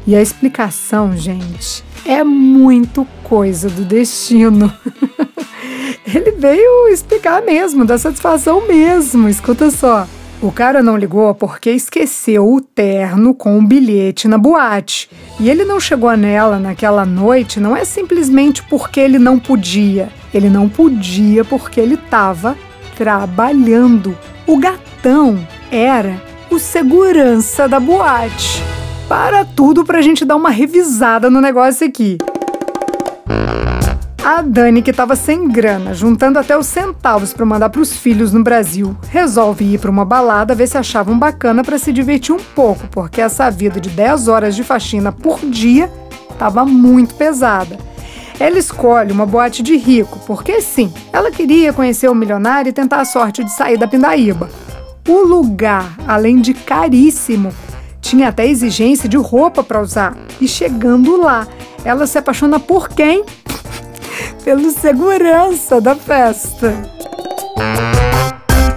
E 0.08 0.16
a 0.16 0.22
explicação, 0.22 1.16
gente, 1.16 1.84
é 2.04 2.24
muito 2.24 3.06
coisa 3.24 3.70
do 3.70 3.84
destino. 3.86 4.74
ele 6.12 6.32
veio 6.32 6.88
explicar 6.88 7.44
mesmo, 7.44 7.86
dar 7.86 8.00
satisfação 8.00 8.68
mesmo. 8.68 9.30
Escuta 9.30 9.70
só. 9.70 10.08
O 10.42 10.52
cara 10.52 10.82
não 10.82 10.98
ligou 10.98 11.36
porque 11.36 11.70
esqueceu 11.70 12.52
o 12.52 12.60
terno 12.60 13.36
com 13.36 13.60
o 13.60 13.62
bilhete 13.62 14.28
na 14.28 14.38
boate. 14.38 15.10
E 15.40 15.48
ele 15.48 15.64
não 15.64 15.80
chegou 15.80 16.16
nela 16.18 16.58
naquela 16.58 17.06
noite 17.06 17.60
não 17.60 17.78
é 17.78 17.86
simplesmente 17.86 18.64
porque 18.64 19.00
ele 19.00 19.20
não 19.20 19.38
podia. 19.38 20.10
Ele 20.34 20.50
não 20.50 20.68
podia 20.68 21.46
porque 21.46 21.80
ele 21.80 21.96
estava 21.96 22.58
trabalhando. 22.98 24.18
O 24.48 24.58
gatão 24.58 25.46
era 25.70 26.29
o 26.50 26.58
segurança 26.58 27.68
da 27.68 27.80
boate. 27.80 28.64
Para 29.08 29.46
tudo 29.46 29.86
pra 29.86 30.02
gente 30.02 30.26
dar 30.26 30.36
uma 30.36 30.50
revisada 30.50 31.30
no 31.30 31.40
negócio 31.40 31.86
aqui. 31.86 32.18
A 34.24 34.42
Dani, 34.42 34.82
que 34.82 34.92
estava 34.92 35.16
sem 35.16 35.48
grana, 35.48 35.94
juntando 35.94 36.38
até 36.38 36.58
os 36.58 36.68
centavos 36.68 37.34
para 37.34 37.46
mandar 37.46 37.70
para 37.70 37.82
os 37.82 37.96
filhos 37.96 38.34
no 38.34 38.44
Brasil, 38.44 38.96
resolve 39.10 39.74
ir 39.74 39.80
para 39.80 39.90
uma 39.90 40.04
balada 40.04 40.54
ver 40.54 40.68
se 40.68 40.78
achavam 40.78 41.18
bacana 41.18 41.64
para 41.64 41.80
se 41.80 41.94
divertir 41.94 42.36
um 42.36 42.40
pouco, 42.40 42.88
porque 42.92 43.22
essa 43.22 43.50
vida 43.50 43.80
de 43.80 43.90
10 43.90 44.28
horas 44.28 44.56
de 44.56 44.64
faxina 44.64 45.12
por 45.12 45.40
dia 45.40 45.90
estava 46.30 46.66
muito 46.66 47.16
pesada. 47.16 47.78
Ela 48.40 48.58
escolhe 48.58 49.12
uma 49.12 49.26
boate 49.26 49.64
de 49.64 49.76
rico, 49.78 50.20
porque 50.26 50.62
sim, 50.62 50.94
ela 51.12 51.32
queria 51.32 51.74
conhecer 51.74 52.10
o 52.10 52.16
milionário 52.16 52.70
e 52.70 52.74
tentar 52.74 53.02
a 53.02 53.06
sorte 53.06 53.44
de 53.44 53.52
sair 53.52 53.78
da 53.78 53.88
pindaíba. 53.88 54.50
O 55.10 55.24
lugar, 55.24 55.98
além 56.08 56.40
de 56.40 56.54
caríssimo, 56.54 57.52
tinha 58.00 58.28
até 58.28 58.46
exigência 58.46 59.10
de 59.10 59.18
roupa 59.18 59.64
para 59.64 59.82
usar. 59.82 60.16
E 60.40 60.48
chegando 60.48 61.20
lá, 61.20 61.48
ela 61.84 62.06
se 62.06 62.20
apaixona 62.20 62.60
por 62.60 62.90
quem? 62.90 63.26
Pelo 64.46 64.70
segurança 64.70 65.82
da 65.82 65.96
festa. 65.96 66.76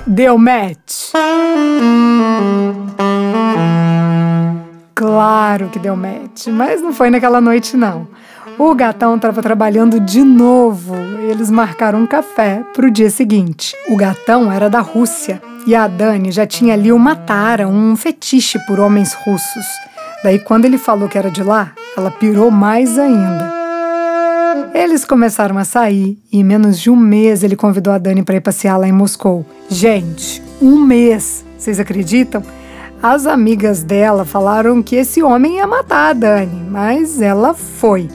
Deu 0.06 0.38
match? 0.38 1.12
Claro 4.94 5.68
que 5.68 5.78
deu 5.78 5.94
match, 5.94 6.46
mas 6.46 6.80
não 6.80 6.94
foi 6.94 7.10
naquela 7.10 7.42
noite 7.42 7.76
não. 7.76 8.08
O 8.58 8.74
gatão 8.74 9.16
estava 9.16 9.42
trabalhando 9.42 10.00
de 10.00 10.22
novo. 10.22 10.96
Eles 11.28 11.50
marcaram 11.50 11.98
um 11.98 12.06
café 12.06 12.64
para 12.74 12.86
o 12.86 12.90
dia 12.90 13.10
seguinte. 13.10 13.76
O 13.90 13.96
gatão 13.96 14.50
era 14.50 14.70
da 14.70 14.80
Rússia 14.80 15.51
e 15.66 15.74
a 15.74 15.86
Dani 15.86 16.32
já 16.32 16.46
tinha 16.46 16.74
ali 16.74 16.92
uma 16.92 17.14
tara, 17.14 17.68
um 17.68 17.94
fetiche 17.96 18.58
por 18.66 18.80
homens 18.80 19.12
russos. 19.14 19.66
Daí, 20.22 20.38
quando 20.38 20.64
ele 20.64 20.78
falou 20.78 21.08
que 21.08 21.18
era 21.18 21.30
de 21.30 21.42
lá, 21.42 21.72
ela 21.96 22.10
pirou 22.10 22.50
mais 22.50 22.98
ainda. 22.98 23.52
Eles 24.74 25.04
começaram 25.04 25.58
a 25.58 25.64
sair 25.64 26.18
e 26.32 26.40
em 26.40 26.44
menos 26.44 26.80
de 26.80 26.90
um 26.90 26.96
mês 26.96 27.42
ele 27.42 27.56
convidou 27.56 27.92
a 27.92 27.98
Dani 27.98 28.22
para 28.22 28.36
ir 28.36 28.40
passear 28.40 28.76
lá 28.76 28.88
em 28.88 28.92
Moscou. 28.92 29.44
Gente, 29.68 30.42
um 30.60 30.80
mês! 30.80 31.44
Vocês 31.58 31.78
acreditam? 31.78 32.42
As 33.02 33.26
amigas 33.26 33.82
dela 33.82 34.24
falaram 34.24 34.82
que 34.82 34.96
esse 34.96 35.22
homem 35.22 35.56
ia 35.56 35.66
matar 35.66 36.10
a 36.10 36.12
Dani, 36.12 36.62
mas 36.70 37.20
ela 37.20 37.52
foi. 37.54 38.08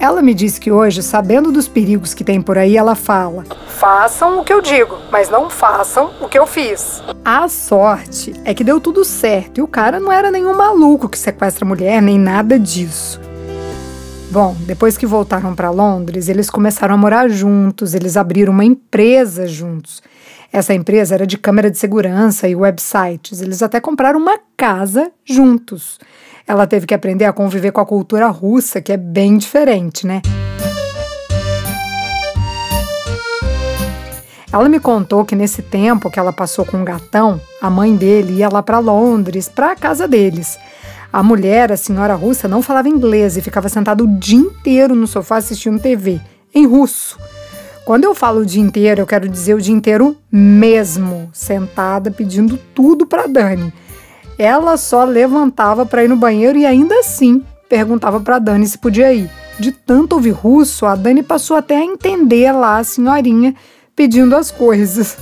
Ela 0.00 0.22
me 0.22 0.32
disse 0.32 0.58
que 0.58 0.72
hoje, 0.72 1.02
sabendo 1.02 1.52
dos 1.52 1.68
perigos 1.68 2.14
que 2.14 2.24
tem 2.24 2.40
por 2.40 2.56
aí, 2.56 2.74
ela 2.74 2.94
fala: 2.94 3.44
Façam 3.68 4.40
o 4.40 4.44
que 4.44 4.52
eu 4.52 4.62
digo, 4.62 4.96
mas 5.12 5.28
não 5.28 5.50
façam 5.50 6.10
o 6.22 6.26
que 6.26 6.38
eu 6.38 6.46
fiz. 6.46 7.02
A 7.22 7.46
sorte 7.48 8.32
é 8.46 8.54
que 8.54 8.64
deu 8.64 8.80
tudo 8.80 9.04
certo 9.04 9.58
e 9.58 9.62
o 9.62 9.68
cara 9.68 10.00
não 10.00 10.10
era 10.10 10.30
nenhum 10.30 10.56
maluco 10.56 11.06
que 11.06 11.18
sequestra 11.18 11.66
mulher 11.66 12.00
nem 12.00 12.18
nada 12.18 12.58
disso. 12.58 13.20
Bom, 14.30 14.56
depois 14.60 14.96
que 14.96 15.06
voltaram 15.06 15.56
para 15.56 15.70
Londres, 15.70 16.28
eles 16.28 16.48
começaram 16.48 16.94
a 16.94 16.98
morar 16.98 17.28
juntos, 17.28 17.94
eles 17.94 18.16
abriram 18.16 18.52
uma 18.52 18.64
empresa 18.64 19.48
juntos. 19.48 20.00
Essa 20.52 20.72
empresa 20.72 21.16
era 21.16 21.26
de 21.26 21.36
câmera 21.36 21.68
de 21.68 21.76
segurança 21.76 22.46
e 22.46 22.54
websites. 22.54 23.42
Eles 23.42 23.60
até 23.60 23.80
compraram 23.80 24.20
uma 24.20 24.38
casa 24.56 25.10
juntos. 25.24 25.98
Ela 26.46 26.64
teve 26.64 26.86
que 26.86 26.94
aprender 26.94 27.24
a 27.24 27.32
conviver 27.32 27.72
com 27.72 27.80
a 27.80 27.86
cultura 27.86 28.28
russa, 28.28 28.80
que 28.80 28.92
é 28.92 28.96
bem 28.96 29.36
diferente, 29.36 30.06
né? 30.06 30.22
Ela 34.52 34.68
me 34.68 34.78
contou 34.78 35.24
que 35.24 35.34
nesse 35.34 35.60
tempo 35.60 36.08
que 36.08 36.20
ela 36.20 36.32
passou 36.32 36.64
com 36.64 36.82
o 36.82 36.84
gatão, 36.84 37.40
a 37.60 37.68
mãe 37.68 37.96
dele 37.96 38.34
ia 38.34 38.48
lá 38.48 38.62
para 38.62 38.78
Londres, 38.78 39.48
para 39.48 39.72
a 39.72 39.76
casa 39.76 40.06
deles. 40.06 40.56
A 41.12 41.22
mulher, 41.22 41.72
a 41.72 41.76
senhora 41.76 42.14
russa, 42.14 42.46
não 42.46 42.62
falava 42.62 42.88
inglês 42.88 43.36
e 43.36 43.40
ficava 43.40 43.68
sentada 43.68 44.04
o 44.04 44.06
dia 44.06 44.38
inteiro 44.38 44.94
no 44.94 45.06
sofá 45.06 45.38
assistindo 45.38 45.80
TV, 45.80 46.20
em 46.54 46.66
russo. 46.66 47.18
Quando 47.84 48.04
eu 48.04 48.14
falo 48.14 48.40
o 48.40 48.46
dia 48.46 48.62
inteiro, 48.62 49.00
eu 49.00 49.06
quero 49.06 49.28
dizer 49.28 49.54
o 49.54 49.60
dia 49.60 49.74
inteiro 49.74 50.16
mesmo, 50.30 51.28
sentada 51.32 52.10
pedindo 52.10 52.56
tudo 52.72 53.04
para 53.04 53.26
Dani. 53.26 53.72
Ela 54.38 54.76
só 54.76 55.04
levantava 55.04 55.84
para 55.84 56.04
ir 56.04 56.08
no 56.08 56.16
banheiro 56.16 56.56
e 56.56 56.64
ainda 56.64 56.94
assim 57.00 57.42
perguntava 57.68 58.20
para 58.20 58.38
Dani 58.38 58.66
se 58.66 58.78
podia 58.78 59.12
ir. 59.12 59.28
De 59.58 59.72
tanto 59.72 60.14
ouvir 60.14 60.30
russo, 60.30 60.86
a 60.86 60.94
Dani 60.94 61.22
passou 61.22 61.56
até 61.56 61.76
a 61.76 61.84
entender 61.84 62.52
lá 62.52 62.78
a 62.78 62.84
senhorinha 62.84 63.54
pedindo 63.96 64.36
as 64.36 64.50
coisas. 64.50 65.18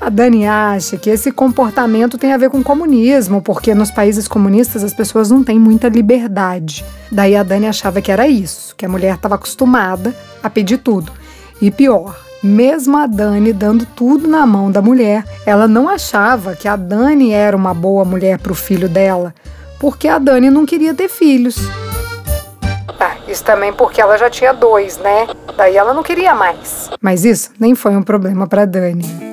A 0.00 0.08
Dani 0.08 0.46
acha 0.46 0.96
que 0.96 1.10
esse 1.10 1.30
comportamento 1.32 2.18
tem 2.18 2.32
a 2.32 2.36
ver 2.36 2.50
com 2.50 2.62
comunismo, 2.62 3.42
porque 3.42 3.74
nos 3.74 3.90
países 3.90 4.28
comunistas 4.28 4.84
as 4.84 4.94
pessoas 4.94 5.30
não 5.30 5.42
têm 5.42 5.58
muita 5.58 5.88
liberdade. 5.88 6.84
Daí 7.10 7.36
a 7.36 7.42
Dani 7.42 7.66
achava 7.66 8.00
que 8.00 8.12
era 8.12 8.28
isso, 8.28 8.74
que 8.76 8.86
a 8.86 8.88
mulher 8.88 9.14
estava 9.14 9.34
acostumada 9.34 10.14
a 10.42 10.48
pedir 10.48 10.78
tudo. 10.78 11.12
E 11.60 11.70
pior, 11.70 12.16
mesmo 12.42 12.96
a 12.96 13.06
Dani 13.06 13.52
dando 13.52 13.84
tudo 13.84 14.28
na 14.28 14.46
mão 14.46 14.70
da 14.70 14.80
mulher, 14.80 15.24
ela 15.44 15.66
não 15.66 15.88
achava 15.88 16.54
que 16.54 16.68
a 16.68 16.76
Dani 16.76 17.32
era 17.32 17.56
uma 17.56 17.74
boa 17.74 18.04
mulher 18.04 18.38
para 18.38 18.52
o 18.52 18.54
filho 18.54 18.88
dela, 18.88 19.34
porque 19.80 20.06
a 20.06 20.18
Dani 20.18 20.50
não 20.50 20.64
queria 20.64 20.94
ter 20.94 21.08
filhos. 21.08 21.56
Ah, 23.00 23.16
isso 23.28 23.44
também 23.44 23.72
porque 23.72 24.00
ela 24.00 24.16
já 24.16 24.28
tinha 24.30 24.52
dois, 24.52 24.98
né? 24.98 25.28
Daí 25.56 25.76
ela 25.76 25.92
não 25.92 26.02
queria 26.02 26.34
mais. 26.34 26.90
Mas 27.00 27.24
isso 27.24 27.50
nem 27.58 27.74
foi 27.74 27.96
um 27.96 28.02
problema 28.02 28.46
para 28.46 28.64
Dani. 28.64 29.27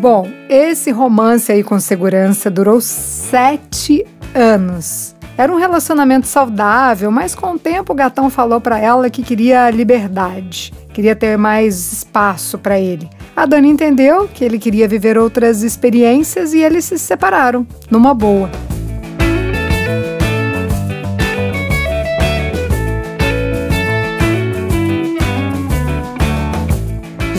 Bom, 0.00 0.28
esse 0.48 0.92
romance 0.92 1.50
aí 1.50 1.64
com 1.64 1.80
segurança 1.80 2.48
durou 2.48 2.80
sete 2.80 4.06
anos. 4.32 5.12
Era 5.36 5.52
um 5.52 5.56
relacionamento 5.56 6.28
saudável, 6.28 7.10
mas 7.10 7.34
com 7.34 7.54
o 7.54 7.58
tempo 7.58 7.92
o 7.92 7.96
gatão 7.96 8.30
falou 8.30 8.60
para 8.60 8.78
ela 8.78 9.10
que 9.10 9.24
queria 9.24 9.68
liberdade, 9.70 10.72
queria 10.94 11.16
ter 11.16 11.36
mais 11.36 11.92
espaço 11.92 12.58
para 12.58 12.78
ele. 12.78 13.10
A 13.34 13.44
Dani 13.44 13.70
entendeu 13.70 14.28
que 14.32 14.44
ele 14.44 14.60
queria 14.60 14.86
viver 14.86 15.18
outras 15.18 15.64
experiências 15.64 16.54
e 16.54 16.60
eles 16.60 16.84
se 16.84 16.96
separaram, 16.96 17.66
numa 17.90 18.14
boa. 18.14 18.48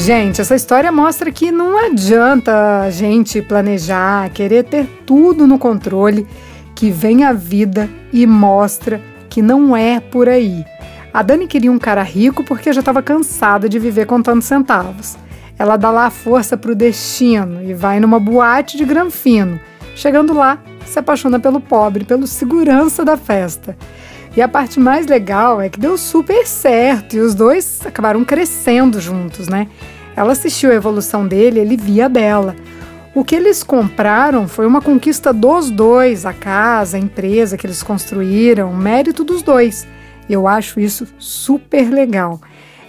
Gente, 0.10 0.42
essa 0.42 0.56
história 0.56 0.92
mostra 0.92 1.32
que 1.32 1.52
não 1.52 1.78
adianta 1.78 2.82
a 2.82 2.90
gente 2.90 3.44
planejar, 3.44 4.32
querer 4.32 4.64
ter 4.64 4.88
tudo 5.06 5.46
no 5.46 5.60
controle, 5.60 6.26
que 6.74 6.90
vem 6.90 7.24
a 7.24 7.32
vida 7.32 7.88
e 8.12 8.26
mostra 8.26 9.00
que 9.30 9.40
não 9.40 9.78
é 9.78 10.00
por 10.00 10.28
aí. 10.28 10.66
A 11.14 11.22
Dani 11.22 11.46
queria 11.46 11.72
um 11.72 11.78
cara 11.78 12.02
rico 12.02 12.44
porque 12.44 12.74
já 12.74 12.80
estava 12.80 13.04
cansada 13.04 13.70
de 13.70 13.78
viver 13.78 14.08
contando 14.08 14.42
centavos. 14.42 15.16
Ela 15.60 15.78
dá 15.78 15.92
lá 15.92 16.08
a 16.08 16.10
força 16.10 16.58
pro 16.58 16.74
destino 16.74 17.62
e 17.62 17.76
vai 17.76 18.00
numa 18.00 18.20
boate 18.20 18.78
de 18.78 18.86
granfino. 18.86 19.60
Chegando 19.96 20.34
lá, 20.34 20.58
se 20.88 20.98
apaixona 20.98 21.40
pelo 21.40 21.62
pobre, 21.62 22.04
pelo 22.04 22.26
segurança 22.26 23.06
da 23.06 23.16
festa. 23.16 23.78
E 24.36 24.42
a 24.42 24.48
parte 24.48 24.80
mais 24.80 25.06
legal 25.06 25.62
é 25.62 25.70
que 25.70 25.80
deu 25.80 26.00
super 26.00 26.48
certo 26.48 27.16
e 27.16 27.20
os 27.20 27.36
dois 27.36 27.86
acabaram 27.86 28.26
crescendo 28.26 29.00
juntos, 29.00 29.48
né? 29.48 29.68
Ela 30.16 30.34
assistiu 30.34 30.72
a 30.72 30.76
evolução 30.76 31.28
dele, 31.28 31.60
ele 31.60 31.78
via 31.78 32.10
dela. 32.10 32.56
O 33.16 33.24
que 33.24 33.36
eles 33.36 33.64
compraram 33.64 34.48
foi 34.48 34.66
uma 34.68 34.82
conquista 34.82 35.34
dos 35.34 35.70
dois, 35.72 36.26
a 36.26 36.34
casa, 36.34 36.98
a 36.98 37.00
empresa 37.00 37.58
que 37.58 37.66
eles 37.66 37.82
construíram, 37.82 38.74
mérito 38.74 39.24
dos 39.24 39.42
dois. 39.42 39.88
Eu 40.30 40.48
acho 40.48 40.80
isso 40.80 41.08
super 41.18 41.90
legal. 41.90 42.40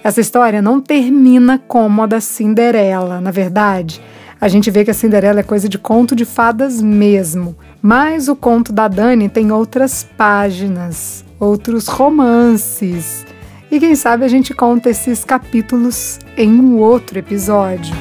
Essa 0.05 0.21
história 0.21 0.63
não 0.63 0.81
termina 0.81 1.59
como 1.59 2.03
a 2.03 2.07
da 2.07 2.21
Cinderela, 2.21 3.21
na 3.21 3.31
verdade. 3.31 4.01
A 4.41 4.49
gente 4.49 4.71
vê 4.71 4.85
que 4.85 4.91
a 4.91 4.95
Cinderela 4.95 5.41
é 5.41 5.43
coisa 5.43 5.69
de 5.69 5.79
conto 5.79 6.17
de 6.17 6.25
fadas 6.25 6.81
mesmo. 6.81 7.57
Mas 7.83 8.29
o 8.29 8.37
conto 8.37 8.73
da 8.73 8.89
Dani 8.89 9.29
tem 9.29 9.53
outras 9.53 10.07
páginas, 10.17 11.25
outros 11.39 11.89
romances. 11.89 13.27
E 13.71 13.79
quem 13.79 13.95
sabe 13.95 14.25
a 14.25 14.29
gente 14.29 14.53
conta 14.53 14.91
esses 14.91 15.25
capítulos 15.25 16.19
em 16.37 16.51
um 16.59 16.79
outro 16.79 17.17
episódio. 17.21 17.95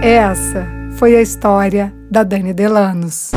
Essa 0.00 0.64
foi 0.96 1.16
a 1.16 1.22
história 1.22 1.92
da 2.08 2.22
Dani 2.22 2.54
Delanos. 2.54 3.32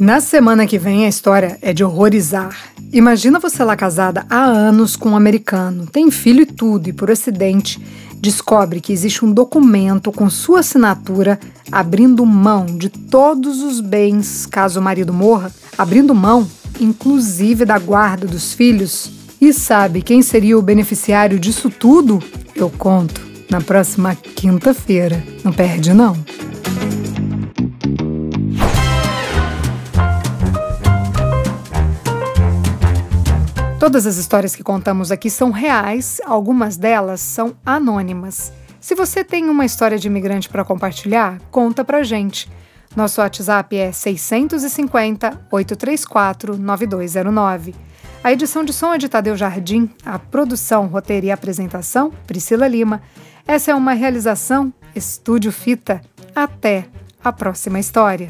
Na 0.00 0.20
semana 0.20 0.66
que 0.66 0.76
vem 0.76 1.06
a 1.06 1.08
história 1.08 1.56
é 1.62 1.72
de 1.72 1.84
horrorizar. 1.84 2.72
Imagina 2.92 3.38
você 3.38 3.62
lá 3.62 3.76
casada 3.76 4.26
há 4.28 4.42
anos 4.42 4.96
com 4.96 5.10
um 5.10 5.16
americano, 5.16 5.86
tem 5.86 6.10
filho 6.10 6.42
e 6.42 6.46
tudo, 6.46 6.88
e 6.88 6.92
por 6.92 7.08
acidente 7.08 7.80
descobre 8.16 8.80
que 8.80 8.92
existe 8.92 9.24
um 9.24 9.32
documento 9.32 10.10
com 10.10 10.28
sua 10.28 10.60
assinatura 10.60 11.38
abrindo 11.70 12.26
mão 12.26 12.66
de 12.66 12.88
todos 12.88 13.62
os 13.62 13.80
bens 13.80 14.46
caso 14.46 14.80
o 14.80 14.82
marido 14.82 15.12
morra, 15.12 15.52
abrindo 15.78 16.12
mão, 16.12 16.44
inclusive 16.80 17.64
da 17.64 17.78
guarda 17.78 18.26
dos 18.26 18.52
filhos 18.52 19.23
e 19.44 19.52
sabe 19.52 20.00
quem 20.00 20.22
seria 20.22 20.58
o 20.58 20.62
beneficiário 20.62 21.38
disso 21.38 21.68
tudo? 21.68 22.18
Eu 22.56 22.70
conto 22.70 23.20
na 23.50 23.60
próxima 23.60 24.14
quinta-feira. 24.14 25.22
Não 25.44 25.52
perde, 25.52 25.92
não. 25.92 26.16
Todas 33.78 34.06
as 34.06 34.16
histórias 34.16 34.56
que 34.56 34.62
contamos 34.62 35.12
aqui 35.12 35.28
são 35.28 35.50
reais, 35.50 36.22
algumas 36.24 36.78
delas 36.78 37.20
são 37.20 37.54
anônimas. 37.66 38.50
Se 38.80 38.94
você 38.94 39.22
tem 39.22 39.50
uma 39.50 39.66
história 39.66 39.98
de 39.98 40.08
imigrante 40.08 40.48
para 40.48 40.64
compartilhar, 40.64 41.38
conta 41.50 41.84
pra 41.84 42.02
gente. 42.02 42.50
Nosso 42.96 43.20
WhatsApp 43.20 43.76
é 43.76 43.92
650 43.92 45.48
834 45.50 46.56
9209. 46.56 47.74
A 48.24 48.32
edição 48.32 48.64
de 48.64 48.72
som 48.72 48.94
é 48.94 48.96
de 48.96 49.06
Tadeu 49.06 49.36
Jardim, 49.36 49.90
a 50.02 50.18
produção, 50.18 50.86
roteiro 50.86 51.26
e 51.26 51.30
apresentação, 51.30 52.10
Priscila 52.26 52.66
Lima. 52.66 53.02
Essa 53.46 53.72
é 53.72 53.74
uma 53.74 53.92
realização 53.92 54.72
Estúdio 54.96 55.52
Fita. 55.52 56.00
Até 56.34 56.86
a 57.22 57.30
próxima 57.30 57.78
história. 57.78 58.28